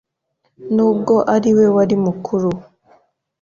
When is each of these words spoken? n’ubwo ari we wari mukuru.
n’ubwo 0.75 1.15
ari 1.35 1.49
we 1.57 1.65
wari 1.75 1.95
mukuru. 2.05 2.49